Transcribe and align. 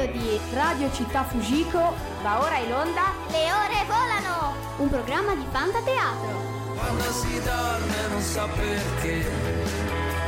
radio 0.00 0.12
di 0.12 0.40
Radio 0.54 0.90
Città 0.92 1.24
Fujiko 1.24 1.94
va 2.22 2.40
ora 2.40 2.56
in 2.58 2.72
onda 2.72 3.12
Le 3.28 3.52
ore 3.52 3.84
volano! 3.86 4.54
un 4.78 4.88
programma 4.88 5.34
di 5.34 5.44
fantateatro. 5.50 6.48
Quando 6.74 7.02
si 7.12 7.42
dorme 7.42 8.08
non 8.08 8.20
so 8.22 8.48
perché 8.54 9.24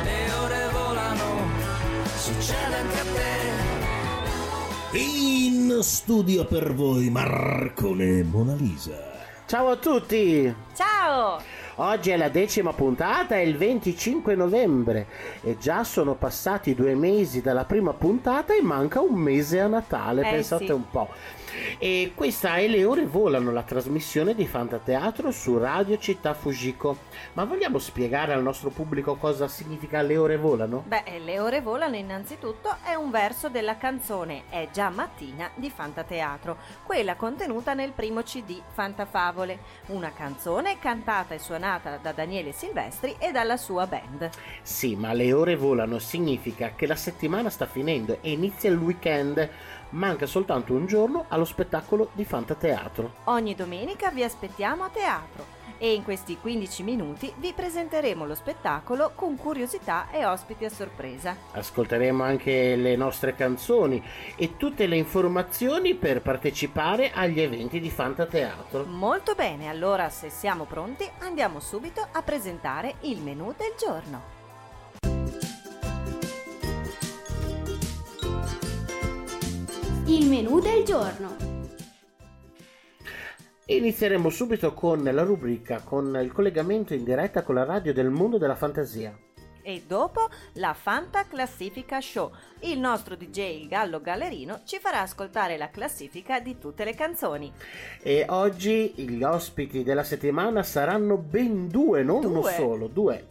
le 0.03 0.32
ore 0.43 0.69
volano, 0.73 1.49
succede 2.17 2.77
anche 2.77 3.00
a 3.00 3.05
te. 3.14 4.99
In 4.99 5.79
studio 5.81 6.45
per 6.45 6.75
voi 6.75 7.09
Marcone 7.09 8.23
Mona 8.25 8.54
Lisa. 8.54 9.11
Ciao 9.46 9.68
a 9.71 9.77
tutti! 9.77 10.54
Ciao! 10.75 11.51
Oggi 11.77 12.11
è 12.11 12.18
la 12.18 12.29
decima 12.29 12.75
puntata, 12.75 13.36
è 13.36 13.39
il 13.39 13.57
25 13.57 14.34
novembre 14.34 15.07
e 15.43 15.57
già 15.57 15.85
sono 15.85 16.14
passati 16.14 16.75
due 16.75 16.94
mesi 16.94 17.40
dalla 17.40 17.64
prima 17.64 17.94
puntata 17.94 18.54
e 18.54 18.61
manca 18.61 19.00
un 19.00 19.14
mese 19.14 19.58
a 19.58 19.68
Natale, 19.68 20.21
Eh, 20.29 20.30
pensate 20.30 20.66
sì. 20.66 20.71
un 20.72 20.90
po'. 20.90 21.08
E 21.79 22.13
questa 22.14 22.57
è 22.57 22.66
Le 22.66 22.85
Ore 22.85 23.07
Volano, 23.07 23.53
la 23.53 23.63
trasmissione 23.63 24.35
di 24.35 24.46
Fantateatro 24.46 25.30
su 25.30 25.57
Radio 25.58 25.99
Città 25.99 26.35
Fujiko. 26.35 26.96
Ma 27.35 27.44
vogliamo 27.44 27.79
spiegare 27.79 28.32
al 28.35 28.43
nostro 28.43 28.71
pubblico 28.71 29.16
cosa 29.16 29.49
significa 29.49 30.02
Le 30.02 30.16
Ore 30.16 30.36
Volano? 30.36 30.85
Beh, 30.86 31.21
Le 31.25 31.41
ore 31.41 31.61
volano 31.63 31.96
innanzitutto 31.96 32.77
è 32.83 32.94
un 32.94 33.11
verso 33.11 33.48
della 33.48 33.77
canzone 33.77 34.44
È 34.48 34.69
già 34.72 34.89
mattina 34.91 35.50
di 35.55 35.70
Fantateatro, 35.70 36.56
quella 36.84 37.16
contenuta 37.16 37.72
nel 37.75 37.92
primo 37.92 38.22
CD 38.22 38.61
Fantafavole, 38.72 39.58
una 39.86 40.12
canzone 40.12 40.78
cantata 40.78 41.34
e 41.34 41.39
suonata 41.39 41.61
da 42.02 42.12
Daniele 42.12 42.50
Silvestri 42.50 43.14
e 43.19 43.30
dalla 43.30 43.56
sua 43.56 43.86
band. 43.86 44.28
Sì, 44.62 44.97
ma 44.97 45.12
le 45.12 45.33
ore 45.33 45.55
volano 45.55 46.00
significa 46.00 46.72
che 46.75 46.86
la 46.86 46.97
settimana 46.97 47.50
sta 47.50 47.66
finendo 47.66 48.19
e 48.20 48.32
inizia 48.32 48.69
il 48.69 48.78
weekend. 48.78 49.48
Manca 49.91 50.27
soltanto 50.27 50.72
un 50.72 50.86
giorno 50.86 51.27
allo 51.28 51.44
spettacolo 51.44 52.10
di 52.14 52.24
Fantateatro. 52.24 53.14
Ogni 53.24 53.54
domenica 53.54 54.10
vi 54.10 54.24
aspettiamo 54.24 54.84
a 54.84 54.88
teatro 54.88 55.60
e 55.83 55.94
in 55.94 56.05
questi 56.05 56.38
15 56.38 56.84
minuti 56.84 57.33
vi 57.38 57.52
presenteremo 57.52 58.25
lo 58.25 58.36
spettacolo 58.36 59.11
con 59.16 59.36
curiosità 59.36 60.12
e 60.12 60.25
ospiti 60.25 60.64
a 60.64 60.70
sorpresa. 60.70 61.36
Ascolteremo 61.50 62.22
anche 62.22 62.77
le 62.77 62.94
nostre 62.94 63.34
canzoni 63.34 64.00
e 64.36 64.56
tutte 64.56 64.86
le 64.86 64.94
informazioni 64.94 65.97
per 65.97 66.22
partecipare 66.22 67.10
agli 67.12 67.41
eventi 67.41 67.80
di 67.80 67.91
Fantateatro. 67.91 68.84
Molto 68.84 69.34
bene, 69.34 69.69
allora 69.69 70.08
se 70.08 70.30
siamo 70.30 70.66
pronti 70.66 71.05
andiamo 71.19 71.58
subito 71.58 72.06
a 72.12 72.22
presentare 72.22 72.94
il 73.00 73.20
menù 73.20 73.53
del 73.56 73.75
giorno. 73.77 74.41
Il 80.06 80.28
menù 80.28 80.60
del 80.60 80.84
giorno. 80.84 81.52
Inizieremo 83.66 84.28
subito 84.28 84.74
con 84.74 85.05
la 85.05 85.22
rubrica 85.22 85.80
con 85.84 86.18
il 86.20 86.32
collegamento 86.32 86.94
in 86.94 87.05
diretta 87.05 87.42
con 87.42 87.55
la 87.55 87.64
radio 87.64 87.92
del 87.92 88.10
mondo 88.10 88.36
della 88.36 88.56
fantasia. 88.56 89.16
E 89.64 89.84
dopo 89.86 90.28
la 90.54 90.74
Fanta 90.74 91.24
Classifica 91.28 92.00
Show. 92.00 92.32
Il 92.62 92.80
nostro 92.80 93.14
DJ 93.14 93.60
il 93.60 93.69
Gallo 93.69 94.00
Gallerino 94.00 94.62
ci 94.64 94.80
farà 94.80 95.02
ascoltare 95.02 95.56
la 95.56 95.70
classifica 95.70 96.41
di 96.41 96.58
tutte 96.58 96.82
le 96.82 96.94
canzoni. 96.94 97.52
E 98.02 98.27
oggi 98.28 98.92
gli 98.96 99.22
ospiti 99.22 99.84
della 99.84 100.02
settimana 100.02 100.64
saranno 100.64 101.16
ben 101.16 101.69
due, 101.69 102.02
non 102.02 102.24
uno 102.24 102.41
Due? 102.41 102.52
solo, 102.54 102.88
due. 102.88 103.26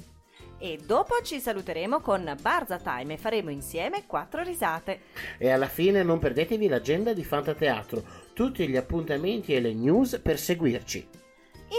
E 0.63 0.77
dopo 0.85 1.15
ci 1.23 1.39
saluteremo 1.39 2.01
con 2.01 2.37
Barza 2.39 2.77
Time 2.77 3.15
e 3.15 3.17
faremo 3.17 3.49
insieme 3.49 4.05
quattro 4.05 4.43
risate. 4.43 4.99
E 5.39 5.49
alla 5.49 5.67
fine 5.67 6.03
non 6.03 6.19
perdetevi 6.19 6.67
l'agenda 6.67 7.13
di 7.13 7.23
Fantateatro, 7.23 8.03
tutti 8.33 8.67
gli 8.67 8.75
appuntamenti 8.75 9.53
e 9.53 9.61
le 9.61 9.73
news 9.73 10.19
per 10.21 10.39
seguirci. 10.39 11.07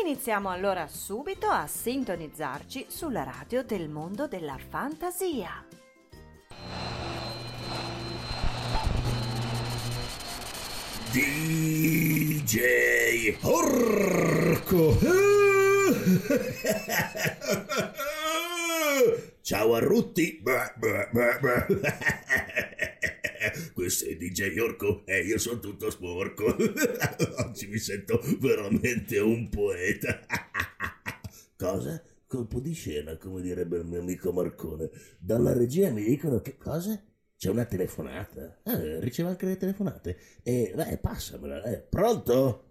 Iniziamo 0.02 0.48
allora 0.48 0.86
subito 0.88 1.48
a 1.48 1.66
sintonizzarci 1.66 2.86
sulla 2.88 3.24
radio 3.24 3.62
del 3.62 3.88
mondo 3.88 4.26
della 4.26 4.56
fantasia. 4.56 5.66
DJ 11.12 13.36
Orco. 13.42 14.98
Ciao 19.42 19.74
a 19.74 19.78
Rutti. 19.80 20.40
Beh, 20.42 20.72
beh, 20.78 21.08
beh, 21.12 21.38
beh. 21.40 21.66
Questo 23.82 24.04
è 24.04 24.14
DJ 24.14 24.56
Orco 24.60 25.02
e 25.06 25.24
io 25.24 25.38
sono 25.38 25.58
tutto 25.58 25.90
sporco. 25.90 26.54
Oggi 27.44 27.66
mi 27.66 27.78
sento 27.78 28.20
veramente 28.38 29.18
un 29.18 29.48
poeta. 29.48 30.20
Cosa? 31.58 32.00
Colpo 32.28 32.60
di 32.60 32.74
scena, 32.74 33.16
come 33.16 33.40
direbbe 33.40 33.78
il 33.78 33.84
mio 33.84 33.98
amico 33.98 34.30
Marcone. 34.30 34.88
Dalla 35.18 35.52
regia 35.52 35.90
mi 35.90 36.04
dicono 36.04 36.40
che 36.40 36.56
cosa? 36.56 36.96
C'è 37.36 37.50
una 37.50 37.64
telefonata. 37.64 38.60
Ah, 38.62 39.00
ricevo 39.00 39.30
anche 39.30 39.46
le 39.46 39.56
telefonate. 39.56 40.16
E 40.44 40.72
vai, 40.76 40.96
passamela. 40.98 41.60
Eh. 41.64 41.78
Pronto? 41.80 42.66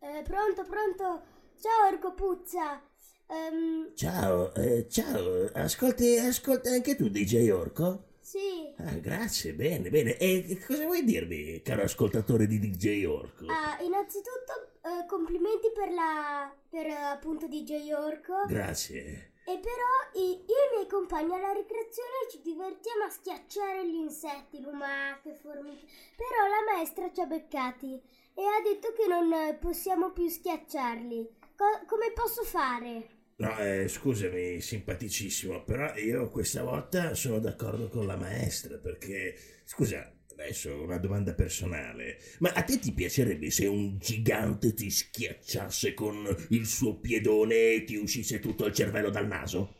Eh, 0.00 0.22
pronto, 0.22 0.64
pronto. 0.64 1.22
Ciao 1.60 1.92
Orco 1.92 2.14
Puzza. 2.14 2.82
Ehm, 3.26 3.94
Ciao, 3.94 4.54
eh, 4.54 4.88
ciao. 4.88 5.50
Ascolti, 5.52 6.16
ascolti 6.16 6.68
anche 6.68 6.96
tu 6.96 7.10
DJ 7.10 7.50
Orco? 7.50 8.04
sì. 8.20 8.67
Ah, 8.80 8.94
grazie, 8.94 9.54
bene, 9.54 9.90
bene. 9.90 10.16
E 10.18 10.62
cosa 10.64 10.84
vuoi 10.84 11.02
dirmi, 11.04 11.60
caro 11.62 11.82
ascoltatore 11.82 12.46
di 12.46 12.58
DJ 12.60 13.04
Orco? 13.06 13.46
Ah, 13.46 13.76
innanzitutto 13.82 14.70
eh, 14.82 15.04
complimenti 15.06 15.72
per 15.74 15.90
la 15.92 16.52
per 16.68 16.86
appunto 16.86 17.48
DJ 17.48 17.90
Orco. 17.92 18.44
Grazie. 18.46 19.32
e 19.44 19.58
però 19.58 20.22
io 20.22 20.34
e 20.34 20.66
i 20.70 20.74
miei 20.74 20.86
compagni 20.88 21.34
alla 21.34 21.52
ricreazione 21.52 22.28
ci 22.30 22.40
divertiamo 22.42 23.04
a 23.04 23.10
schiacciare 23.10 23.88
gli 23.88 23.94
insetti, 23.96 24.60
lumache, 24.60 25.34
formiche. 25.42 25.86
Però 26.16 26.46
la 26.46 26.72
maestra 26.72 27.10
ci 27.12 27.20
ha 27.20 27.26
beccati 27.26 28.00
e 28.34 28.42
ha 28.44 28.60
detto 28.62 28.92
che 28.92 29.06
non 29.08 29.58
possiamo 29.58 30.12
più 30.12 30.28
schiacciarli. 30.28 31.36
Co- 31.56 31.84
come 31.86 32.12
posso 32.12 32.44
fare? 32.44 33.16
No, 33.40 33.56
eh, 33.58 33.86
scusami, 33.88 34.60
simpaticissimo, 34.60 35.62
però 35.64 35.94
io 35.96 36.28
questa 36.28 36.62
volta 36.64 37.14
sono 37.14 37.38
d'accordo 37.38 37.88
con 37.88 38.04
la 38.06 38.16
maestra 38.16 38.76
perché, 38.78 39.36
scusa, 39.64 40.12
adesso 40.32 40.82
una 40.82 40.98
domanda 40.98 41.32
personale, 41.34 42.18
ma 42.40 42.50
a 42.50 42.62
te 42.64 42.78
ti 42.80 42.92
piacerebbe 42.92 43.50
se 43.50 43.66
un 43.66 43.96
gigante 43.98 44.74
ti 44.74 44.90
schiacciasse 44.90 45.94
con 45.94 46.26
il 46.50 46.66
suo 46.66 46.98
piedone 46.98 47.74
e 47.74 47.84
ti 47.84 47.94
uscisse 47.96 48.40
tutto 48.40 48.66
il 48.66 48.72
cervello 48.74 49.10
dal 49.10 49.28
naso? 49.28 49.77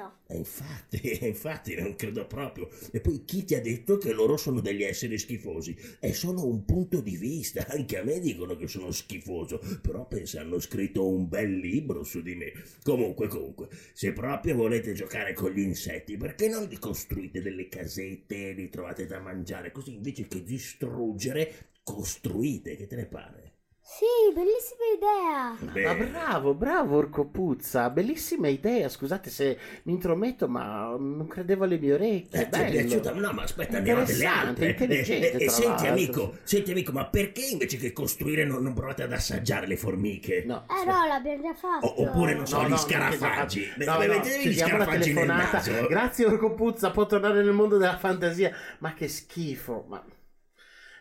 No. 0.00 0.14
E 0.28 0.38
infatti, 0.38 1.18
infatti, 1.26 1.74
non 1.74 1.94
credo 1.94 2.26
proprio. 2.26 2.70
E 2.90 3.00
poi 3.00 3.22
chi 3.26 3.44
ti 3.44 3.54
ha 3.54 3.60
detto 3.60 3.98
che 3.98 4.14
loro 4.14 4.38
sono 4.38 4.60
degli 4.60 4.82
esseri 4.82 5.18
schifosi? 5.18 5.76
È 5.98 6.10
solo 6.12 6.46
un 6.46 6.64
punto 6.64 7.02
di 7.02 7.16
vista. 7.18 7.66
Anche 7.68 7.98
a 7.98 8.02
me 8.02 8.18
dicono 8.18 8.56
che 8.56 8.66
sono 8.66 8.90
schifoso. 8.92 9.60
Però 9.82 10.06
pensa, 10.06 10.40
hanno 10.40 10.58
scritto 10.58 11.06
un 11.06 11.28
bel 11.28 11.58
libro 11.58 12.02
su 12.02 12.22
di 12.22 12.34
me. 12.34 12.50
Comunque, 12.82 13.28
comunque, 13.28 13.68
se 13.92 14.14
proprio 14.14 14.54
volete 14.56 14.94
giocare 14.94 15.34
con 15.34 15.50
gli 15.50 15.60
insetti, 15.60 16.16
perché 16.16 16.48
non 16.48 16.66
vi 16.66 16.78
costruite 16.78 17.42
delle 17.42 17.68
casette 17.68 18.50
e 18.50 18.52
li 18.54 18.70
trovate 18.70 19.04
da 19.04 19.20
mangiare? 19.20 19.70
Così 19.70 19.92
invece 19.92 20.26
che 20.26 20.42
distruggere, 20.42 21.72
costruite. 21.82 22.74
Che 22.74 22.86
te 22.86 22.96
ne 22.96 23.06
pare? 23.06 23.39
Sì, 23.92 24.32
bellissima 24.32 25.58
idea. 25.58 25.72
Beh, 25.72 25.82
Ma 25.82 25.94
bravo, 26.06 26.54
bravo 26.54 26.96
Orco 26.96 27.24
Puzza, 27.26 27.90
bellissima 27.90 28.46
idea. 28.46 28.88
Scusate 28.88 29.30
se 29.30 29.58
mi 29.82 29.92
intrometto, 29.94 30.46
ma 30.48 30.94
non 30.96 31.26
credevo 31.26 31.64
alle 31.64 31.76
mie 31.78 31.94
orecchie. 31.94 32.40
Eh, 32.42 32.48
ti 32.48 32.60
è 32.60 32.64
bello. 32.66 32.70
piaciuta? 32.86 33.12
No, 33.14 33.32
ma 33.32 33.42
aspetta, 33.42 33.78
andiamo 33.78 34.04
delle 34.04 34.24
altre. 34.26 34.68
intelligente, 34.70 35.32
E, 35.32 35.38
e- 35.38 35.42
e 35.42 35.46
tra 35.46 35.50
senti, 35.54 35.86
amico, 35.88 36.36
senti, 36.44 36.70
amico, 36.70 36.92
ma 36.92 37.06
perché 37.06 37.44
invece 37.50 37.78
che 37.78 37.92
costruire 37.92 38.44
non, 38.44 38.62
non 38.62 38.74
provate 38.74 39.02
ad 39.02 39.12
assaggiare 39.12 39.66
le 39.66 39.76
formiche? 39.76 40.44
No, 40.46 40.66
Eh 40.68 40.84
no, 40.86 41.06
l'abbiamo 41.08 41.42
già 41.42 41.54
fatto. 41.54 41.86
O- 41.86 42.02
oppure, 42.08 42.34
non 42.34 42.46
so, 42.46 42.58
No, 42.60 42.66
gli 42.68 42.70
no, 42.70 42.76
scarafaggi. 42.76 43.72
no, 43.76 43.84
no, 43.84 43.92
no, 43.92 43.98
mettetevi 44.06 44.48
gli 44.50 44.56
scarafaggi 44.56 45.12
nel 45.12 45.26
telefonata. 45.26 45.56
naso. 45.56 45.86
Grazie 45.88 46.26
Orco 46.26 46.54
Puzza, 46.54 46.90
può 46.92 47.06
tornare 47.06 47.42
nel 47.42 47.52
mondo 47.52 47.76
della 47.76 47.98
fantasia. 47.98 48.52
Ma 48.78 48.94
che 48.94 49.08
schifo, 49.08 49.84
ma... 49.88 50.00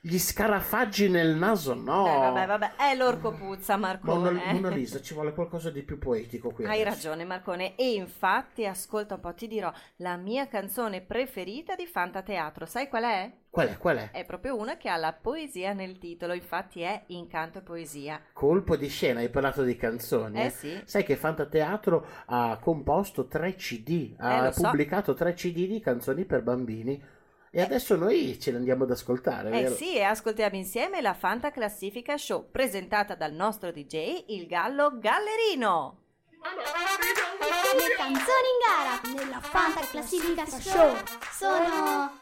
Gli 0.01 0.17
scarafaggi 0.17 1.09
nel 1.09 1.35
naso, 1.35 1.73
no. 1.73 2.07
Eh, 2.07 2.17
vabbè, 2.19 2.45
vabbè, 2.45 2.75
è 2.77 2.95
l'orco 2.95 3.33
puzza, 3.33 3.75
Marcone. 3.75 4.31
Mona, 4.31 4.53
Mona 4.53 4.69
Lisa, 4.69 5.01
ci 5.01 5.13
vuole 5.13 5.33
qualcosa 5.33 5.69
di 5.71 5.83
più 5.83 5.97
poetico 5.99 6.51
qui. 6.51 6.65
Hai 6.65 6.81
adesso. 6.81 6.95
ragione 7.09 7.25
Marcone 7.25 7.75
e 7.75 7.93
infatti 7.93 8.65
ascolta 8.65 9.15
un 9.15 9.19
po' 9.19 9.33
ti 9.33 9.47
dirò 9.47 9.71
la 9.97 10.15
mia 10.15 10.47
canzone 10.47 11.01
preferita 11.01 11.75
di 11.75 11.85
Fantateatro 11.85 12.65
sai 12.65 12.87
qual 12.87 13.03
è? 13.03 13.31
Qual 13.49 13.67
è, 13.67 13.77
qual 13.77 13.97
è? 13.97 14.11
È 14.11 14.25
proprio 14.25 14.55
una 14.55 14.77
che 14.77 14.89
ha 14.89 14.95
la 14.95 15.11
poesia 15.11 15.73
nel 15.73 15.97
titolo 15.97 16.33
infatti 16.33 16.81
è 16.81 17.03
Incanto 17.07 17.57
e 17.57 17.61
Poesia 17.61 18.21
Colpo 18.31 18.75
di 18.77 18.87
scena, 18.87 19.19
hai 19.19 19.29
parlato 19.29 19.63
di 19.63 19.75
canzoni. 19.75 20.39
Eh 20.41 20.49
sì. 20.49 20.79
Sai 20.85 21.03
che 21.03 21.15
Fantateatro 21.17 22.05
ha 22.27 22.57
composto 22.61 23.27
tre 23.27 23.55
CD, 23.55 24.13
ha 24.17 24.47
Eh, 24.47 24.51
so. 24.53 24.61
pubblicato 24.61 25.13
tre 25.13 25.33
CD 25.33 25.67
di 25.67 25.79
canzoni 25.81 26.25
per 26.25 26.41
bambini. 26.43 27.03
E 27.51 27.61
adesso 27.61 27.95
noi 27.95 28.37
ce 28.39 28.51
ne 28.51 28.57
andiamo 28.57 28.83
ad 28.83 28.91
ascoltare, 28.91 29.49
Eh 29.49 29.63
vero? 29.63 29.75
sì, 29.75 29.95
e 29.95 30.03
ascoltiamo 30.03 30.55
insieme 30.55 31.01
la 31.01 31.15
Fanta 31.15 31.49
Classifica 31.49 32.15
Show, 32.15 32.49
presentata 32.51 33.15
dal 33.15 33.33
nostro 33.33 33.71
DJ, 33.71 34.25
il 34.27 34.45
Gallo 34.45 34.99
Gallerino. 34.99 35.97
Le 36.41 37.95
canzoni 37.97 38.47
in 38.53 39.13
gara 39.13 39.23
nella 39.23 39.39
Fanta 39.41 39.81
Classifica 39.81 40.45
Show 40.45 40.95
sono 41.31 42.17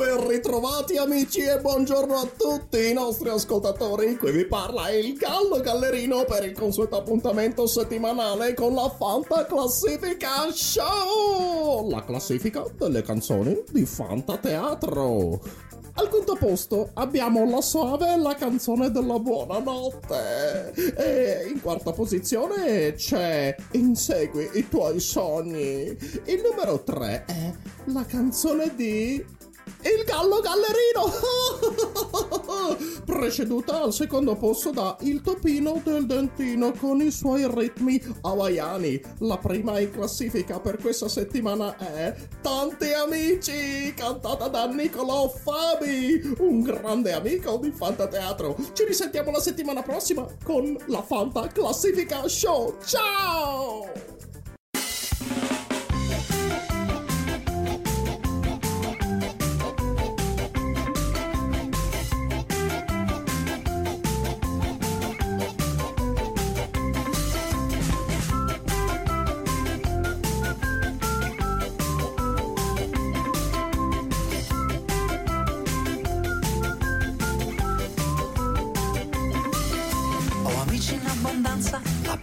Ben 0.00 0.26
ritrovati 0.26 0.96
amici 0.96 1.40
e 1.42 1.60
buongiorno 1.60 2.14
a 2.14 2.26
tutti 2.34 2.88
i 2.88 2.94
nostri 2.94 3.28
ascoltatori. 3.28 4.16
Qui 4.16 4.32
vi 4.32 4.46
parla 4.46 4.88
il 4.88 5.12
Gallo 5.12 5.60
Gallerino 5.60 6.24
per 6.24 6.42
il 6.42 6.54
consueto 6.54 6.96
appuntamento 6.96 7.66
settimanale 7.66 8.54
con 8.54 8.72
la 8.72 8.88
Fanta 8.88 9.44
Classifica 9.44 10.50
Show! 10.50 11.90
La 11.90 12.02
classifica 12.02 12.64
delle 12.78 13.02
canzoni 13.02 13.62
di 13.70 13.84
Fanta 13.84 14.38
Teatro. 14.38 15.38
Al 15.92 16.08
quinto 16.08 16.34
posto 16.34 16.92
abbiamo 16.94 17.44
La 17.44 17.60
Soave, 17.60 18.16
la 18.16 18.34
canzone 18.34 18.90
della 18.90 19.18
buonanotte. 19.18 20.72
E 20.96 21.46
in 21.46 21.60
quarta 21.60 21.92
posizione 21.92 22.94
c'è 22.94 23.54
Insegui 23.72 24.48
i 24.54 24.66
tuoi 24.66 24.98
sogni. 24.98 25.94
Il 26.24 26.40
numero 26.42 26.82
3 26.82 27.24
è 27.26 27.52
la 27.92 28.06
canzone 28.06 28.74
di 28.74 29.38
il 29.82 30.04
gallo 30.04 30.40
gallerino. 30.40 31.12
Preceduta 33.04 33.82
al 33.82 33.92
secondo 33.92 34.36
posto 34.36 34.70
da 34.70 34.96
il 35.00 35.20
topino 35.20 35.80
del 35.84 36.06
dentino 36.06 36.72
con 36.72 37.00
i 37.00 37.10
suoi 37.10 37.48
ritmi 37.48 38.00
hawaiani. 38.20 39.00
La 39.18 39.38
prima 39.38 39.78
in 39.78 39.90
classifica 39.90 40.60
per 40.60 40.78
questa 40.78 41.08
settimana 41.08 41.76
è 41.76 42.14
Tanti 42.40 42.92
amici 42.92 43.92
cantata 43.94 44.48
da 44.48 44.66
Niccolò 44.66 45.28
Fabi 45.28 46.34
un 46.38 46.60
grande 46.62 47.12
amico 47.12 47.58
di 47.58 47.70
Fantateatro. 47.70 48.56
Ci 48.72 48.84
risentiamo 48.84 49.30
la 49.30 49.40
settimana 49.40 49.82
prossima 49.82 50.26
con 50.44 50.76
la 50.86 51.02
Fanta 51.02 51.46
Classifica 51.48 52.26
Show. 52.28 52.76
Ciao 52.84 54.09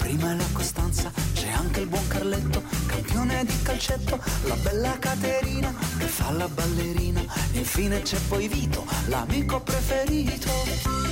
prima 0.07 0.31
è 0.31 0.35
la 0.35 0.47
costanza, 0.53 1.11
c'è 1.33 1.49
anche 1.49 1.81
il 1.81 1.87
buon 1.87 2.07
Carletto, 2.07 2.63
campione 2.85 3.43
di 3.43 3.61
calcetto, 3.61 4.17
la 4.43 4.55
bella 4.55 4.97
Caterina 4.97 5.73
che 5.97 6.05
fa 6.05 6.31
la 6.31 6.47
ballerina, 6.47 7.21
e 7.51 7.57
infine 7.57 8.01
c'è 8.03 8.17
poi 8.29 8.47
Vito, 8.47 8.85
l'amico 9.07 9.59
preferito. 9.59 11.06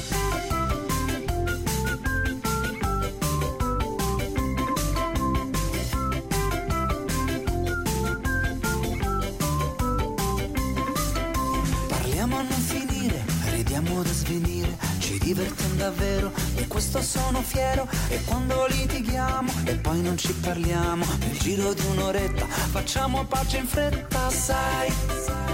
Divertiamo 15.26 15.74
davvero, 15.74 16.32
di 16.56 16.68
questo 16.68 17.02
sono 17.02 17.42
fiero. 17.42 17.88
E 18.10 18.24
quando 18.26 18.68
litighiamo 18.68 19.52
e 19.66 19.76
poi 19.76 20.02
non 20.02 20.16
ci 20.18 20.32
parliamo, 20.34 21.04
nel 21.20 21.38
giro 21.40 21.74
di 21.74 21.84
un'oretta 21.92 22.46
facciamo 22.46 23.26
pace 23.26 23.58
in 23.58 23.68
fretta. 23.68 24.30
Sai 24.30 24.94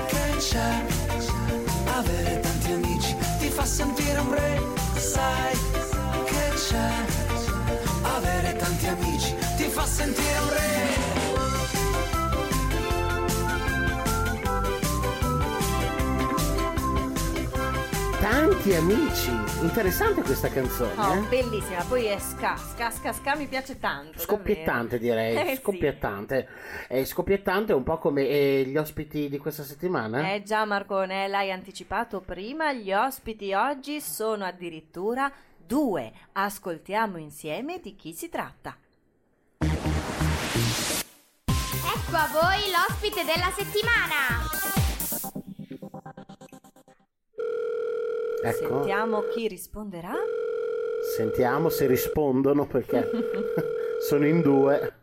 che 0.07 0.35
c'è? 0.37 0.85
Avere 1.95 2.39
tanti 2.41 2.71
amici 2.73 3.15
ti 3.39 3.47
fa 3.47 3.65
sentire 3.65 4.19
un 4.19 4.33
re. 4.33 4.61
Sai 4.97 5.57
che 6.25 6.51
c'è? 6.55 6.91
Avere 8.01 8.55
tanti 8.57 8.87
amici 8.87 9.33
ti 9.55 9.69
fa 9.69 9.85
sentire 9.85 10.37
un 10.39 10.49
re. 10.49 10.59
Tanti 18.19 18.73
amici. 18.75 19.40
Interessante 19.61 20.23
questa 20.23 20.49
canzone, 20.49 20.93
Oh, 20.97 21.13
eh? 21.13 21.19
bellissima, 21.27 21.83
poi 21.83 22.05
è 22.05 22.17
ska, 22.17 22.55
ska, 22.55 22.89
ska, 22.89 23.13
ska, 23.13 23.35
mi 23.35 23.45
piace 23.45 23.77
tanto. 23.77 24.17
Scoppiettante 24.19 24.97
direi, 24.97 25.35
Eh, 25.35 25.55
sì. 25.55 25.61
scoppiettante. 25.61 26.47
È 26.87 27.03
scoppiettante 27.03 27.71
un 27.71 27.83
po' 27.83 27.99
come 27.99 28.27
eh, 28.27 28.63
gli 28.65 28.75
ospiti 28.75 29.29
di 29.29 29.37
questa 29.37 29.61
settimana. 29.63 30.33
Eh 30.33 30.41
già 30.41 30.65
Marcone, 30.65 31.27
l'hai 31.27 31.51
anticipato 31.51 32.21
prima, 32.21 32.73
gli 32.73 32.91
ospiti 32.91 33.53
oggi 33.53 34.01
sono 34.01 34.45
addirittura 34.45 35.31
due. 35.55 36.11
Ascoltiamo 36.31 37.17
insieme 37.17 37.79
di 37.79 37.95
chi 37.95 38.13
si 38.13 38.29
tratta. 38.29 38.75
Ecco 39.59 42.15
a 42.15 42.29
voi 42.33 42.61
l'ospite 42.71 43.23
della 43.23 43.51
settimana. 43.55 44.49
Ecco, 48.43 48.67
Sentiamo 48.67 49.21
chi 49.33 49.47
risponderà. 49.47 50.13
sentiamo 51.15 51.69
se 51.69 51.85
rispondono 51.87 52.65
perché 52.67 53.09
sono 54.01 54.25
in 54.25 54.41
due. 54.41 54.93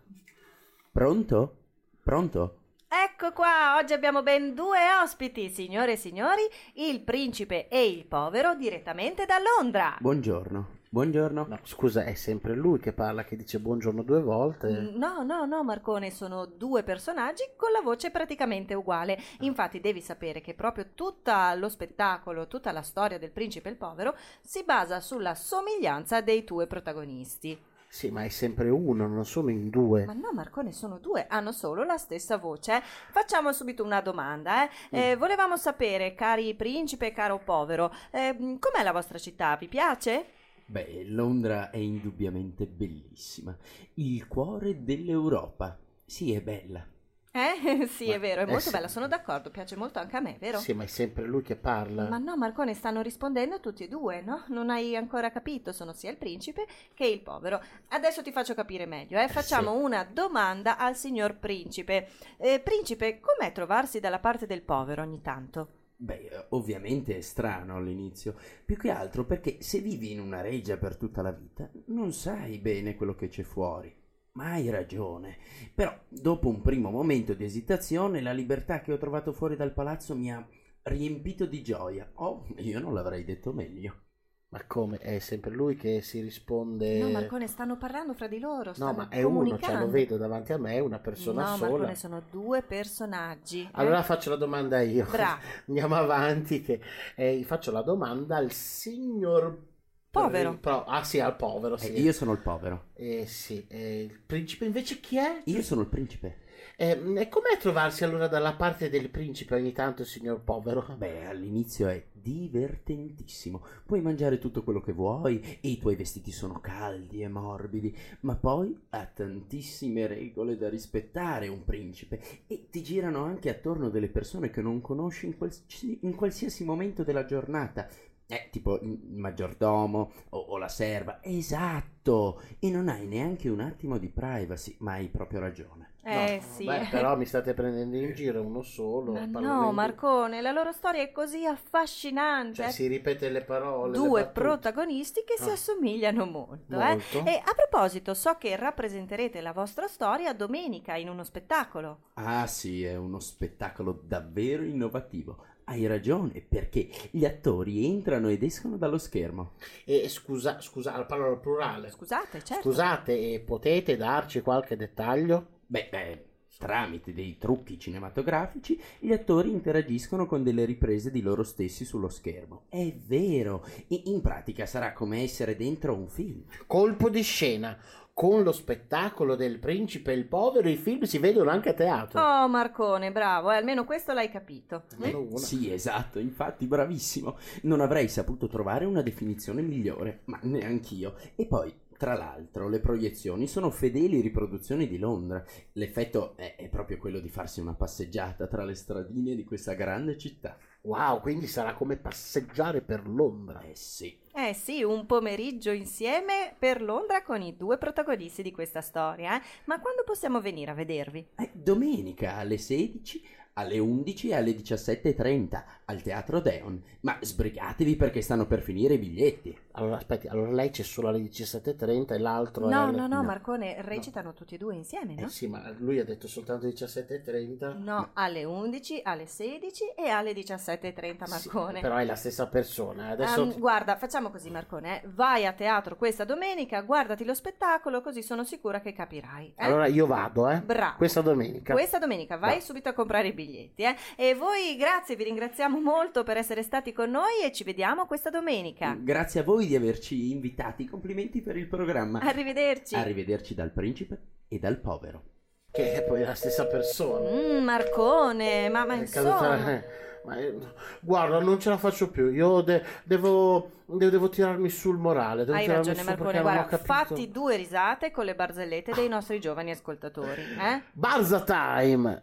Pronto? 0.91 1.57
Pronto? 2.03 2.55
Ecco 2.89 3.33
qua, 3.33 3.77
oggi 3.81 3.93
abbiamo 3.93 4.23
ben 4.23 4.55
due 4.55 4.79
ospiti, 5.03 5.51
signore 5.51 5.93
e 5.93 5.97
signori, 5.97 6.43
il 6.75 7.01
principe 7.03 7.69
e 7.69 7.87
il 7.87 8.07
povero 8.07 8.55
direttamente 8.55 9.27
da 9.27 9.37
Londra. 9.39 9.97
Buongiorno. 10.01 10.77
Buongiorno. 10.91 11.45
No, 11.47 11.59
scusa, 11.65 12.05
è 12.05 12.15
sempre 12.15 12.55
lui 12.55 12.79
che 12.79 12.95
parla, 12.95 13.23
che 13.23 13.37
dice 13.37 13.59
buongiorno 13.61 14.03
due 14.03 14.23
volte. 14.23 14.69
Mm, 14.69 14.97
No, 14.97 15.23
no, 15.23 15.45
no, 15.45 15.63
Marcone, 15.63 16.11
sono 16.11 16.47
due 16.47 16.83
personaggi 16.83 17.43
con 17.57 17.73
la 17.73 17.83
voce 17.83 18.11
praticamente 18.11 18.73
uguale. 18.73 19.19
Infatti 19.41 19.81
devi 19.81 20.01
sapere 20.01 20.41
che 20.41 20.55
proprio 20.55 20.87
tutto 20.95 21.33
lo 21.57 21.69
spettacolo, 21.69 22.47
tutta 22.47 22.73
la 22.73 22.81
storia 22.81 23.19
del 23.19 23.33
principe 23.33 23.69
e 23.69 23.73
il 23.73 23.77
povero 23.77 24.17
si 24.41 24.65
basa 24.65 25.01
sulla 25.01 25.35
somiglianza 25.35 26.23
dei 26.23 26.43
due 26.45 26.67
protagonisti. 26.67 27.61
Sì, 27.91 28.11
ma 28.11 28.25
è 28.25 28.29
sempre 28.29 28.69
uno, 28.71 29.07
non 29.07 29.25
sono 29.27 29.51
in 29.51 29.69
due. 29.69 30.07
Ma 30.07 30.13
no, 30.15 30.31
Marcone, 30.33 30.73
sono 30.73 30.99
due, 30.99 31.27
hanno 31.29 31.53
solo 31.53 31.85
la 31.85 31.97
stessa 31.99 32.39
voce. 32.39 32.77
eh. 32.77 32.83
Facciamo 33.11 33.53
subito 33.53 33.83
una 33.85 34.01
domanda. 34.01 34.69
eh. 34.91 35.11
Eh, 35.11 35.17
volevamo 35.17 35.57
sapere, 35.59 36.15
cari 36.15 36.55
principe 36.55 37.09
e 37.09 37.13
caro 37.13 37.39
povero, 37.39 37.93
eh, 38.11 38.35
com'è 38.59 38.83
la 38.83 38.93
vostra 38.93 39.19
città? 39.19 39.55
Vi 39.57 39.69
piace? 39.69 40.27
Beh, 40.71 41.05
Londra 41.05 41.71
è 41.71 41.79
indubbiamente 41.79 42.67
bellissima. 42.67 43.57
Il 43.95 44.29
cuore 44.29 44.85
dell'Europa. 44.85 45.79
Sì, 46.05 46.35
è 46.35 46.43
bella. 46.43 46.87
Eh? 47.31 47.87
sì, 47.89 48.09
Ma- 48.09 48.15
è 48.15 48.21
vero, 48.21 48.41
è 48.43 48.45
eh 48.45 48.47
molto 48.47 48.65
sì. 48.65 48.71
bella, 48.71 48.87
sono 48.87 49.09
d'accordo, 49.09 49.51
piace 49.51 49.77
molto 49.77 49.99
anche 49.99 50.17
a 50.17 50.21
me, 50.21 50.37
vero? 50.39 50.59
Sì, 50.59 50.75
ma 50.75 50.83
è 50.83 50.87
sempre 50.87 51.25
lui 51.25 51.41
che 51.41 51.57
parla. 51.57 52.07
Ma 52.09 52.19
no, 52.19 52.37
Marcone, 52.37 52.75
stanno 52.75 53.01
rispondendo 53.01 53.61
tutti 53.61 53.85
e 53.85 53.89
due, 53.89 54.21
no? 54.21 54.45
Non 54.49 54.69
hai 54.69 54.95
ancora 54.95 55.31
capito, 55.31 55.73
sono 55.73 55.95
sia 55.95 56.11
il 56.11 56.19
principe 56.19 56.67
che 56.93 57.07
il 57.07 57.23
povero. 57.23 57.63
Adesso 57.89 58.23
ti 58.23 58.31
faccio 58.31 58.53
capire 58.53 58.85
meglio, 58.85 59.19
eh? 59.19 59.29
Facciamo 59.29 59.73
una 59.73 60.05
domanda 60.05 60.77
al 60.77 60.97
signor 60.97 61.39
principe. 61.39 62.09
Eh, 62.37 62.61
principe, 62.61 63.21
com'è 63.21 63.53
trovarsi 63.53 64.01
dalla 64.01 64.19
parte 64.19 64.45
del 64.45 64.61
povero 64.61 65.01
ogni 65.01 65.23
tanto? 65.23 65.78
Beh, 66.01 66.29
eh, 66.29 66.47
ovviamente 66.51 67.17
è 67.17 67.21
strano 67.21 67.77
all'inizio. 67.77 68.37
Più 68.65 68.77
che 68.77 68.91
altro 68.91 69.25
perché 69.25 69.61
se 69.61 69.81
vivi 69.81 70.13
in 70.13 70.21
una 70.21 70.41
reggia 70.41 70.77
per 70.77 70.97
tutta 70.97 71.23
la 71.23 71.33
vita, 71.33 71.69
non 71.87 72.13
sai 72.13 72.59
bene 72.59 72.95
quello 72.95 73.15
che 73.15 73.29
c'è 73.29 73.43
fuori. 73.43 73.93
Ma 74.33 74.53
hai 74.53 74.71
ragione. 74.71 75.39
Però, 75.75 75.93
dopo 76.09 76.49
un 76.49 76.63
primo 76.63 76.91
momento 76.91 77.35
di 77.35 77.45
esitazione, 77.45 78.21
la 78.23 78.33
libertà 78.33 78.81
che 78.81 78.93
ho 78.93 78.99
trovato 78.99 79.33
fuori 79.33 79.57
dal 79.57 79.73
palazzo 79.73 80.15
mi 80.15 80.33
ha 80.33 80.47
riempito 80.83 81.47
di 81.47 81.63
gioia. 81.63 82.09
Oh, 82.15 82.47
io 82.59 82.79
non 82.79 82.95
l'avrei 82.95 83.25
detto 83.25 83.53
meglio. 83.53 84.08
Ma 84.51 84.65
come? 84.67 84.97
È 84.97 85.19
sempre 85.19 85.51
lui 85.51 85.77
che 85.77 86.01
si 86.01 86.21
risponde... 86.21 86.99
No, 86.99 87.11
Marcone, 87.11 87.47
stanno 87.47 87.77
parlando 87.77 88.15
fra 88.15 88.29
di 88.29 88.39
loro, 88.39 88.73
No, 88.77 88.93
ma 88.95 89.09
è 89.09 89.23
uno, 89.23 89.59
cioè 89.59 89.77
lo 89.77 89.91
vedo 89.91 90.17
davanti 90.17 90.55
a 90.55 90.59
me, 90.59 90.75
è 90.75 90.79
una 90.79 90.99
persona 90.99 91.51
no, 91.51 91.57
sola. 91.57 91.71
Marcone, 91.71 91.95
sono 91.95 92.23
due 92.31 92.63
personaggi. 92.63 93.61
eh? 93.65 93.69
Allora 93.73 94.03
faccio 94.03 94.31
la 94.31 94.37
domanda 94.37 94.81
io. 94.81 95.05
Bravo. 95.05 95.43
Andiamo 95.69 95.97
avanti. 95.97 96.63
Che, 96.63 96.81
eh, 97.17 97.43
faccio 97.45 97.71
la 97.71 97.83
domanda 97.83 98.37
al 98.37 98.51
signor 98.51 99.67
Povero. 100.11 100.57
Pro- 100.59 100.85
ah 100.85 101.05
sì, 101.05 101.21
al 101.21 101.37
povero. 101.37 101.75
Eh, 101.75 101.79
Sì. 101.79 102.01
io 102.01 102.13
sono 102.13 102.33
il 102.33 102.39
povero. 102.39 102.87
Eh, 102.95 103.27
sì, 103.27 103.67
eh, 103.69 104.03
il 104.05 104.19
principe 104.19 104.65
invece 104.65 105.01
chi 105.01 105.19
è? 105.19 105.43
Io 105.45 105.63
sono 105.63 105.83
il 105.83 105.89
principe. 105.89 106.39
Eh, 106.81 106.91
e 106.93 107.29
com'è 107.29 107.57
trovarsi 107.59 108.05
allora 108.05 108.29
dalla 108.29 108.55
parte 108.55 108.89
del 108.89 109.11
principe 109.11 109.57
ogni 109.57 109.73
tanto, 109.73 110.05
signor 110.05 110.43
povero? 110.43 110.87
Beh, 110.97 111.27
all'inizio 111.27 111.89
è 111.89 112.05
divertentissimo. 112.13 113.65
Puoi 113.85 114.01
mangiare 114.01 114.39
tutto 114.39 114.63
quello 114.63 114.81
che 114.81 114.93
vuoi 114.93 115.59
e 115.61 115.71
i 115.71 115.79
tuoi 115.79 115.97
vestiti 115.97 116.31
sono 116.31 116.61
caldi 116.61 117.21
e 117.23 117.27
morbidi, 117.29 117.93
ma 118.21 118.37
poi 118.37 118.79
ha 118.91 119.05
tantissime 119.07 120.07
regole 120.07 120.57
da 120.57 120.69
rispettare 120.69 121.49
un 121.49 121.65
principe 121.65 122.23
e 122.47 122.69
ti 122.71 122.81
girano 122.85 123.25
anche 123.25 123.51
attorno 123.51 123.89
delle 123.89 124.09
persone 124.09 124.51
che 124.51 124.63
non 124.63 124.81
conosci 124.81 125.27
in, 125.27 125.37
qualsi- 125.37 125.99
in 126.03 126.15
qualsiasi 126.15 126.63
momento 126.63 127.03
della 127.03 127.25
giornata. 127.25 127.89
Eh, 128.31 128.51
tipo 128.53 128.79
il 128.81 129.01
maggiordomo 129.17 130.13
o, 130.29 130.39
o 130.39 130.59
la 130.59 130.69
serva. 130.69 131.25
Esatto! 131.25 132.41
E 132.61 132.71
non 132.71 132.89
hai 132.89 133.07
neanche 133.07 133.49
un 133.49 133.61
attimo 133.61 133.99
di 133.99 134.09
privacy, 134.11 134.77
ma 134.81 134.93
hai 134.93 135.09
proprio 135.09 135.41
ragione. 135.41 135.95
Eh 136.11 136.37
No, 136.41 136.53
sì. 136.55 136.65
Beh, 136.65 136.87
però 136.91 137.17
mi 137.17 137.27
state 137.27 137.55
prendendo 137.55 137.97
in 137.97 138.13
giro, 138.17 138.43
uno 138.43 138.63
solo. 138.63 139.13
Ma 139.13 139.41
no, 139.41 139.73
Marcone, 139.73 140.41
la 140.41 140.53
loro 140.53 140.73
storia 140.73 141.03
è 141.03 141.13
così 141.13 141.45
affascinante. 141.45 142.55
Cioè, 142.63 142.71
si 142.71 142.87
ripete 142.87 143.29
le 143.31 143.43
parole. 143.43 143.93
le 143.93 143.97
Due 143.99 144.21
battute. 144.23 144.41
protagonisti 144.41 145.25
che 145.25 145.37
si 145.37 145.51
Ah. 145.51 145.53
assomigliano 145.53 146.25
molto. 146.27 146.81
eh. 146.81 146.85
Molto. 146.85 147.25
E 147.25 147.43
a 147.45 147.55
proposito, 147.55 148.15
so 148.15 148.37
che 148.39 148.57
rappresenterete 148.57 149.41
la 149.41 149.53
vostra 149.53 149.87
storia 149.87 150.33
domenica 150.33 150.97
in 150.97 151.09
uno 151.09 151.25
spettacolo. 151.25 151.99
Ah 152.15 152.47
sì, 152.47 152.85
è 152.85 152.97
uno 152.97 153.21
spettacolo 153.21 154.01
davvero 154.05 154.63
innovativo. 154.63 155.45
Hai 155.65 155.87
ragione, 155.87 156.41
perché 156.41 156.89
gli 157.11 157.25
attori 157.25 157.85
entrano 157.87 158.29
ed 158.29 158.43
escono 158.43 158.77
dallo 158.79 158.99
schermo. 158.99 159.53
E 159.85 160.09
scusa, 160.09 160.61
scusa, 160.61 161.05
parlo 161.05 161.29
al 161.29 161.41
plurale. 161.41 161.91
Scusate, 161.91 162.43
certo. 162.43 162.63
Scusate, 162.63 163.13
e 163.35 163.41
potete 163.41 163.97
darci 163.97 164.41
qualche 164.41 164.77
dettaglio? 164.77 165.47
Beh, 165.71 165.89
beh, 165.91 166.25
tramite 166.57 167.13
dei 167.13 167.37
trucchi 167.37 167.79
cinematografici, 167.79 168.81
gli 168.99 169.13
attori 169.13 169.51
interagiscono 169.51 170.25
con 170.25 170.43
delle 170.43 170.65
riprese 170.65 171.11
di 171.11 171.21
loro 171.21 171.43
stessi 171.43 171.85
sullo 171.85 172.09
schermo. 172.09 172.63
È 172.71 172.91
vero, 173.07 173.67
I- 173.89 174.05
in 174.07 174.23
pratica 174.23 174.65
sarà 174.65 174.95
come 174.95 175.21
essere 175.23 175.57
dentro 175.57 175.95
un 175.95 176.09
film. 176.09 176.43
Colpo 176.67 177.11
di 177.11 177.23
scena. 177.23 177.77
Con 178.15 178.43
lo 178.43 178.51
spettacolo 178.51 179.37
del 179.37 179.59
principe 179.61 180.11
e 180.11 180.17
il 180.17 180.25
povero 180.25 180.69
i 180.69 180.77
film 180.77 181.03
si 181.03 181.19
vedono 181.19 181.51
anche 181.51 181.69
a 181.69 181.75
teatro. 181.75 182.21
Oh, 182.21 182.49
Marcone, 182.49 183.13
bravo, 183.13 183.53
eh, 183.53 183.57
almeno 183.57 183.85
questo 183.85 184.13
l'hai 184.13 184.29
capito. 184.29 184.87
Una. 184.97 185.37
Sì, 185.37 185.71
esatto, 185.71 186.19
infatti 186.19 186.67
bravissimo. 186.67 187.37
Non 187.63 187.81
avrei 187.81 188.09
saputo 188.09 188.49
trovare 188.49 188.87
una 188.87 189.03
definizione 189.03 189.63
migliore, 189.63 190.23
ma 190.25 190.41
neanch'io. 190.43 191.15
E 191.37 191.47
poi, 191.47 191.73
tra 191.99 192.15
l'altro, 192.15 192.69
le 192.69 192.79
proiezioni 192.79 193.49
sono 193.49 193.71
fedeli 193.71 194.21
riproduzioni 194.21 194.87
di 194.87 194.99
Londra. 194.99 195.45
L'effetto 195.73 196.37
è, 196.37 196.55
è 196.55 196.69
proprio 196.69 196.97
quello 196.97 197.19
di 197.19 197.29
farsi 197.29 197.61
una 197.61 197.75
passeggiata 197.75 198.47
tra 198.47 198.65
le 198.65 198.75
stradine 198.75 199.35
di 199.35 199.43
questa 199.45 199.75
grande 199.75 200.17
città. 200.17 200.57
Wow, 200.83 201.21
quindi 201.21 201.49
sarà 201.49 201.75
come 201.75 201.97
passeggiare 201.97 202.83
per 202.83 203.07
Londra. 203.09 203.63
Eh 203.63 203.75
sì. 203.75 204.17
Eh 204.33 204.55
sì, 204.55 204.85
un 204.85 205.07
pomeriggio 205.07 205.73
insieme 205.73 206.55
per 206.57 206.81
Londra 206.81 207.25
con 207.25 207.43
i 207.43 207.57
due 207.57 207.79
protagonisti 207.79 208.43
di 208.43 208.53
questa 208.53 208.81
storia. 208.81 209.37
eh. 209.37 209.43
Ma 209.65 209.81
quando 209.81 210.05
possiamo 210.05 210.41
venire 210.41 210.71
a 210.71 210.75
vedervi? 210.75 211.27
Eh, 211.37 211.51
domenica 211.53 212.37
alle 212.37 212.59
16, 212.59 213.21
alle 213.55 213.81
11 213.81 214.29
e 214.29 214.35
alle 214.35 214.53
17.30 214.53 215.65
al 215.87 216.01
Teatro 216.01 216.39
Deon. 216.39 216.81
Ma 217.01 217.19
sbrigatevi 217.21 217.97
perché 217.97 218.23
stanno 218.23 218.47
per 218.47 218.63
finire 218.63 218.95
i 218.95 218.99
biglietti. 218.99 219.59
Allora, 219.79 219.97
aspetti, 219.97 220.27
allora 220.29 220.51
lei 220.53 220.71
c'è 220.71 220.83
solo 220.83 221.09
alle 221.09 221.19
17.30 221.21 222.13
e 222.15 222.19
l'altro 222.19 222.69
No, 222.69 222.85
alle... 222.85 222.97
no, 222.97 223.07
no, 223.07 223.17
no. 223.17 223.23
Marcone, 223.23 223.77
recitano 223.83 224.33
tutti 224.33 224.55
e 224.55 224.59
due 224.59 224.75
insieme, 224.75 225.15
no? 225.15 225.27
Eh 225.27 225.29
sì, 225.29 225.47
ma 225.47 225.63
lui 225.79 225.99
ha 225.99 226.05
detto 226.05 226.27
soltanto 226.29 226.67
17.30. 226.67 227.79
No, 227.83 228.11
alle 228.15 228.45
11, 228.45 229.01
alle 229.05 229.27
16 229.27 229.93
e 229.97 230.09
alle 230.09 230.33
17.30, 230.33 231.29
Marcone. 231.29 231.81
Però 231.81 231.97
è 231.97 232.05
la 232.05 232.15
stessa 232.17 232.47
persona. 232.49 233.09
Adesso... 233.09 233.43
Ehm, 233.43 233.59
guarda, 233.59 233.97
facciamo 233.97 234.31
così, 234.31 234.51
Marcone. 234.51 235.03
eh. 235.03 235.09
Vai 235.09 235.47
a 235.47 235.53
teatro 235.53 235.97
questa 235.97 236.25
domenica, 236.25 236.81
guardati 236.83 237.25
lo 237.25 237.35
spettacolo, 237.35 238.01
così 238.01 238.23
sono 238.23 238.45
sicura 238.45 238.81
che 238.81 238.93
capirai. 238.93 239.55
eh? 239.57 239.65
Allora 239.65 239.87
io 239.87 240.07
vado, 240.07 240.49
eh. 240.49 240.61
Bravo. 240.61 240.97
Questa 240.97 241.21
domenica. 241.21 241.73
Questa 241.73 241.99
domenica 241.99 242.37
vai 242.37 242.57
No. 242.57 242.61
subito 242.61 242.89
a 242.89 242.93
comprare 242.93 243.29
i 243.29 243.33
biglietti. 243.33 243.83
Eh? 243.83 243.97
E 244.17 244.35
voi, 244.35 244.77
grazie, 244.77 245.15
vi 245.17 245.25
ringraziamo 245.25 245.79
molto 245.81 246.23
per 246.25 246.37
essere 246.37 246.63
stati 246.63 246.93
con 246.93 247.11
noi 247.11 247.43
e 247.45 247.53
ci 247.53 247.65
vediamo 247.65 248.07
questa 248.07 248.31
domenica. 248.31 248.97
Grazie 248.99 249.41
a 249.41 249.45
voi 249.45 249.67
di 249.69 249.77
averci 249.77 250.33
invitati. 250.33 250.87
Complimenti 250.87 251.41
per 251.41 251.57
il 251.57 251.67
programma. 251.69 252.19
Arrivederci. 252.21 252.95
Arrivederci 252.97 253.55
dal 253.55 253.71
principe 253.71 254.19
e 254.49 254.59
dal 254.59 254.79
povero. 254.81 255.23
Che 255.71 255.93
è 255.93 256.03
poi 256.03 256.25
la 256.25 256.35
stessa 256.35 256.67
persona. 256.67 257.29
Mm, 257.31 257.63
Marcone, 257.63 258.69
ma, 258.71 258.85
ma 258.87 258.95
È 258.95 258.99
insomma... 258.99 259.71
eh, 259.75 259.85
ma, 260.25 260.39
eh, 260.39 260.57
guarda, 261.01 261.39
non 261.41 261.61
ce 261.61 261.69
la 261.69 261.77
faccio 261.77 262.11
più. 262.11 262.31
Io 262.33 262.63
de- 262.63 262.83
devo, 263.05 263.71
de- 263.85 264.11
devo 264.11 264.29
tirarmi 264.31 264.71
sul 264.71 264.97
morale. 264.97 265.45
Devo 265.45 265.57
Hai 265.59 265.67
ragione 265.67 266.03
Marcone, 266.03 266.41
guarda, 266.41 266.65
capito. 266.65 266.93
fatti 266.93 267.31
due 267.31 267.57
risate 267.57 268.11
con 268.11 268.25
le 268.25 268.35
barzellette 268.35 268.93
dei 268.93 269.09
nostri 269.09 269.39
giovani 269.41 269.71
ascoltatori, 269.71 270.41
eh? 270.59 270.83
Barza 270.93 271.43
time! 271.43 272.23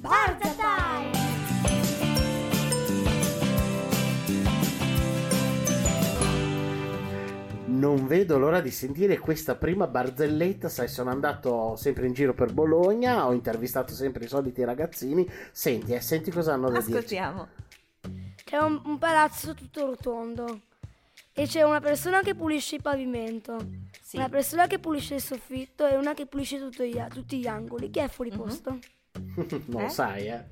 Barza 0.00 0.48
time! 0.50 0.57
Non 7.78 8.06
vedo 8.08 8.38
l'ora 8.38 8.60
di 8.60 8.70
sentire 8.72 9.18
questa 9.18 9.54
prima 9.54 9.86
barzelletta. 9.86 10.68
Sai, 10.68 10.88
sono 10.88 11.10
andato 11.10 11.76
sempre 11.76 12.06
in 12.06 12.12
giro 12.12 12.34
per 12.34 12.52
Bologna, 12.52 13.26
ho 13.26 13.32
intervistato 13.32 13.94
sempre 13.94 14.24
i 14.24 14.28
soliti 14.28 14.64
ragazzini. 14.64 15.28
Senti, 15.52 15.92
eh, 15.94 16.00
senti 16.00 16.30
cosa 16.32 16.54
hanno 16.54 16.68
da 16.70 16.78
dirci. 16.80 16.90
Ascoltiamo. 16.92 17.48
C'è 18.44 18.56
un, 18.58 18.80
un 18.84 18.98
palazzo 18.98 19.54
tutto 19.54 19.86
rotondo 19.86 20.62
e 21.32 21.46
c'è 21.46 21.62
una 21.62 21.80
persona 21.80 22.20
che 22.20 22.34
pulisce 22.34 22.76
il 22.76 22.82
pavimento, 22.82 23.56
Sì. 24.02 24.16
una 24.16 24.28
persona 24.28 24.66
che 24.66 24.78
pulisce 24.78 25.14
il 25.16 25.20
soffitto 25.22 25.86
e 25.86 25.94
una 25.96 26.14
che 26.14 26.26
pulisce 26.26 26.58
tutto 26.58 26.82
gli 26.82 26.98
tutti 27.10 27.38
gli 27.38 27.46
angoli. 27.46 27.90
Chi 27.90 28.00
è 28.00 28.08
fuori 28.08 28.30
Mhm. 28.30 28.36
posto? 28.36 28.78
non 29.66 29.82
Eh? 29.82 29.88
sai, 29.90 30.26
eh? 30.28 30.44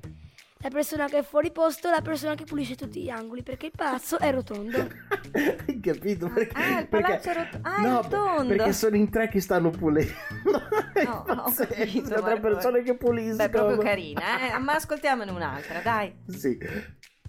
La 0.59 0.69
persona 0.69 1.07
che 1.07 1.19
è 1.19 1.23
fuori 1.23 1.51
posto 1.51 1.87
è 1.87 1.91
la 1.91 2.01
persona 2.01 2.33
che 2.33 2.43
pulisce 2.43 2.75
tutti 2.75 3.01
gli 3.01 3.09
angoli 3.09 3.43
perché 3.43 3.67
il 3.67 3.73
palazzo 3.75 4.17
è 4.17 4.31
rotondo. 4.31 4.77
Hai 5.67 5.79
capito? 5.79 6.29
Perché, 6.29 6.53
Ah, 6.59 6.79
il 6.79 6.87
palazzo 6.87 7.29
è 7.29 7.33
rot- 7.35 7.59
ah, 7.61 7.75
è 7.77 7.81
no, 7.87 8.01
rotondo. 8.01 8.55
Perché 8.55 8.73
sono 8.73 8.95
in 8.95 9.09
tre 9.09 9.29
che 9.29 9.39
stanno 9.39 9.69
pulendo. 9.69 10.13
No, 10.97 11.23
ho 11.27 11.35
pazzesco, 11.35 11.73
capito, 11.75 12.07
sono 12.07 12.21
tre 12.23 12.39
persone 12.39 12.81
che 12.81 12.95
puliscono. 12.97 13.35
Beh, 13.35 13.43
è 13.45 13.49
proprio 13.49 13.77
carina, 13.77 14.55
eh? 14.55 14.57
Ma 14.57 14.73
ascoltiamone 14.73 15.29
un'altra, 15.29 15.79
dai. 15.81 16.11
Sì. 16.27 16.57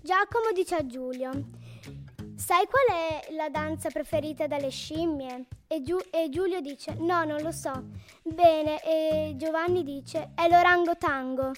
Giacomo 0.01 0.53
dice 0.55 0.75
a 0.77 0.87
Giulio: 0.87 1.31
Sai 2.35 2.67
qual 2.67 2.97
è 2.97 3.33
la 3.35 3.51
danza 3.51 3.91
preferita 3.91 4.47
dalle 4.47 4.71
scimmie? 4.71 5.49
E, 5.67 5.83
Giu- 5.83 6.07
e 6.11 6.31
Giulio 6.31 6.61
dice: 6.63 6.95
No, 6.99 7.25
non 7.25 7.43
lo 7.43 7.51
so. 7.53 7.91
Bene, 8.23 8.83
e 8.83 9.35
Giovanni 9.37 9.83
dice: 9.85 10.31
È 10.35 10.49
l'orangotango. 10.49 11.51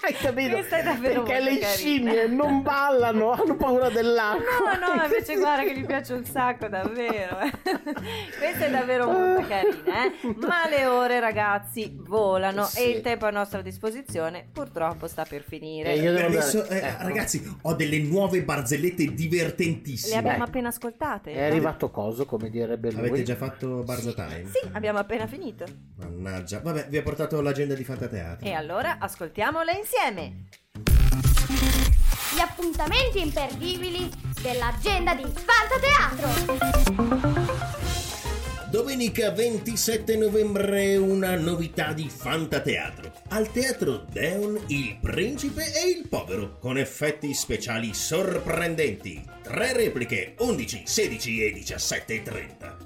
Hai 0.00 0.14
capito? 0.14 0.56
Perché 0.56 0.96
molto 0.98 1.32
le 1.32 1.58
carina. 1.58 1.66
scimmie 1.68 2.26
non 2.28 2.62
ballano, 2.62 3.32
hanno 3.32 3.56
paura 3.56 3.88
dell'acqua. 3.90 4.76
No, 4.78 4.94
no, 4.94 5.02
invece 5.04 5.36
guarda 5.36 5.62
che 5.64 5.76
gli 5.78 5.84
piace 5.84 6.12
un 6.14 6.24
sacco, 6.24 6.68
davvero. 6.68 7.38
eh. 7.40 7.50
Questa 8.38 8.64
è 8.66 8.70
davvero 8.70 9.10
molto 9.10 9.46
carina, 9.46 10.04
eh? 10.06 10.34
Ma 10.46 10.68
le 10.68 10.86
ore, 10.86 11.20
ragazzi, 11.20 11.96
volano 12.00 12.64
Sì. 12.64 12.80
e 12.80 12.88
il 12.90 13.00
tempo 13.02 13.26
a 13.26 13.30
nostra 13.30 13.62
disposizione 13.62 14.46
purtroppo 14.52 15.06
sta 15.06 15.24
per 15.24 15.42
finire. 15.42 15.92
E 15.92 15.96
io 15.96 16.12
devo 16.12 16.26
andare- 16.26 16.32
Adesso, 16.44 16.66
eh, 16.68 16.76
ecco. 16.78 17.02
ragazzi, 17.02 17.56
ho 17.62 17.74
delle 17.74 17.98
nuove 18.00 18.42
barzellette 18.42 19.04
Le 19.04 19.14
divertentissime. 19.14 20.16
abbiamo 20.16 20.38
Beh. 20.38 20.44
appena 20.44 20.68
ascoltate. 20.68 21.32
È 21.32 21.42
arrivato 21.42 21.90
coso, 21.90 22.24
come 22.26 22.48
direbbe 22.50 22.90
lui. 22.90 23.00
Avete 23.08 23.22
già 23.22 23.36
fatto 23.36 23.82
Barza 23.82 24.12
Time? 24.12 24.44
Sì, 24.46 24.68
abbiamo 24.72 24.98
appena 24.98 25.26
finito. 25.26 25.64
Mannaggia. 25.96 26.60
Vabbè, 26.60 26.86
vi 26.88 26.96
ho 26.98 27.02
portato 27.02 27.40
l'agenda 27.40 27.74
di 27.74 27.84
Fantateatro. 27.84 28.46
E 28.46 28.52
allora 28.52 28.96
ascoltiamola 28.98 29.72
insieme. 29.74 30.48
Gli 32.34 32.40
appuntamenti 32.40 33.20
imperdibili 33.20 34.10
dell'agenda 34.40 35.14
di 35.14 35.24
Fantateatro. 35.24 37.04
Domenica 38.74 39.30
27 39.30 40.16
novembre 40.16 40.96
una 40.96 41.36
novità 41.36 41.92
di 41.92 42.08
Fantateatro. 42.08 43.12
Al 43.28 43.52
Teatro 43.52 44.04
Deon 44.10 44.64
Il 44.66 44.98
Principe 45.00 45.62
e 45.72 45.90
il 45.90 46.08
Povero, 46.08 46.58
con 46.58 46.76
effetti 46.76 47.32
speciali 47.34 47.94
sorprendenti. 47.94 49.24
Tre 49.42 49.72
repliche 49.74 50.34
11, 50.40 50.82
16 50.86 51.44
e 51.44 51.52
17.30. 51.52 52.76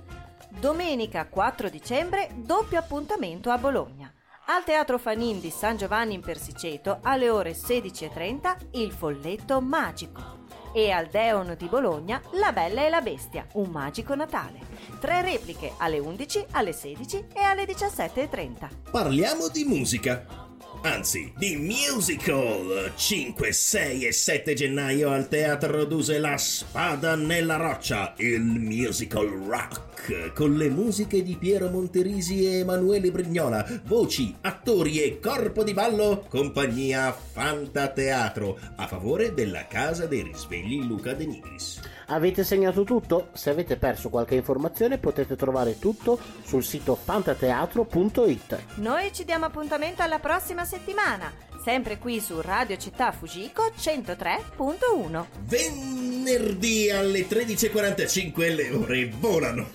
Domenica 0.60 1.26
4 1.26 1.70
dicembre, 1.70 2.28
doppio 2.36 2.78
appuntamento 2.78 3.48
a 3.48 3.56
Bologna. 3.56 4.07
Al 4.50 4.64
Teatro 4.64 4.96
Fanin 4.96 5.40
di 5.40 5.50
San 5.50 5.76
Giovanni 5.76 6.14
in 6.14 6.22
Persiceto, 6.22 7.00
alle 7.02 7.28
ore 7.28 7.52
16.30, 7.52 8.56
il 8.80 8.92
folletto 8.92 9.60
magico. 9.60 10.36
e 10.72 10.90
al 10.90 11.08
Deon 11.08 11.54
di 11.58 11.66
Bologna 11.66 12.20
La 12.32 12.50
Bella 12.52 12.86
e 12.86 12.88
la 12.88 13.02
Bestia, 13.02 13.46
un 13.54 13.68
magico 13.68 14.14
Natale. 14.14 14.60
Tre 15.00 15.20
repliche 15.20 15.74
alle 15.76 15.98
11, 15.98 16.46
alle 16.52 16.72
16 16.72 17.26
e 17.34 17.40
alle 17.42 17.64
17.30. 17.66 18.90
Parliamo 18.90 19.48
di 19.48 19.64
musica. 19.64 20.47
Anzi, 20.82 21.32
di 21.36 21.56
musical! 21.56 22.92
5, 22.94 23.52
6 23.52 24.06
e 24.06 24.12
7 24.12 24.54
gennaio 24.54 25.10
al 25.10 25.28
Teatro 25.28 25.84
Duse 25.84 26.18
La 26.20 26.36
Spada 26.36 27.16
nella 27.16 27.56
Roccia, 27.56 28.14
il 28.18 28.42
musical 28.42 29.26
rock, 29.26 30.32
con 30.34 30.56
le 30.56 30.68
musiche 30.68 31.24
di 31.24 31.36
Piero 31.36 31.68
Monterisi 31.68 32.46
e 32.46 32.58
Emanuele 32.58 33.10
Brignola, 33.10 33.66
voci, 33.86 34.32
attori 34.40 35.02
e 35.02 35.18
corpo 35.18 35.64
di 35.64 35.74
ballo, 35.74 36.24
compagnia 36.28 37.12
Fanta 37.12 37.88
Teatro, 37.88 38.56
a 38.76 38.86
favore 38.86 39.34
della 39.34 39.66
Casa 39.66 40.06
dei 40.06 40.22
Risvegli 40.22 40.84
Luca 40.84 41.12
De 41.12 41.26
Nigris. 41.26 41.80
Avete 42.10 42.42
segnato 42.42 42.84
tutto? 42.84 43.28
Se 43.32 43.50
avete 43.50 43.76
perso 43.76 44.08
qualche 44.08 44.34
informazione 44.34 44.96
potete 44.98 45.36
trovare 45.36 45.78
tutto 45.78 46.18
sul 46.42 46.64
sito 46.64 46.94
fantateatro.it. 46.94 48.58
Noi 48.76 49.12
ci 49.12 49.24
diamo 49.24 49.44
appuntamento 49.44 50.02
alla 50.02 50.18
prossima 50.18 50.64
settimana, 50.64 51.30
sempre 51.62 51.98
qui 51.98 52.20
su 52.20 52.40
Radio 52.40 52.78
Città 52.78 53.12
Fujiko 53.12 53.72
103.1. 53.78 55.24
Venerdì 55.40 56.90
alle 56.90 57.28
13.45 57.28 58.54
le 58.54 58.70
ore 58.70 59.12
volano. 59.18 59.68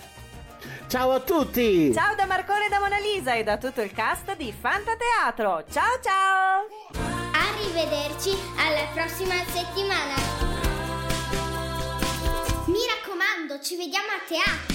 Ciao 0.87 1.11
a 1.11 1.19
tutti! 1.19 1.93
Ciao 1.93 2.15
da 2.15 2.25
Marcone 2.25 2.65
e 2.65 2.69
da 2.69 2.79
Mona 2.79 2.97
Lisa 2.97 3.35
e 3.35 3.43
da 3.43 3.57
tutto 3.57 3.81
il 3.81 3.91
cast 3.91 4.35
di 4.35 4.51
Fantateatro. 4.51 5.65
Ciao 5.71 5.99
ciao! 6.01 6.67
Arrivederci 7.31 8.31
alla 8.57 8.87
prossima 8.93 9.35
settimana. 9.45 10.52
Ci 13.63 13.77
vediamo 13.77 14.07
a 14.07 14.19
teatro. 14.27 14.72